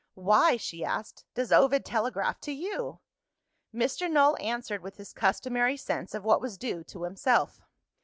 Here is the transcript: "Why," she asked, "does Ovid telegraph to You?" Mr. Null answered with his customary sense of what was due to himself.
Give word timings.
"Why," 0.17 0.57
she 0.57 0.83
asked, 0.83 1.25
"does 1.35 1.51
Ovid 1.51 1.85
telegraph 1.85 2.39
to 2.41 2.51
You?" 2.51 3.01
Mr. 3.71 4.09
Null 4.09 4.35
answered 4.41 4.81
with 4.81 4.95
his 4.97 5.13
customary 5.13 5.77
sense 5.77 6.15
of 6.15 6.25
what 6.25 6.41
was 6.41 6.57
due 6.57 6.83
to 6.85 7.03
himself. 7.03 7.61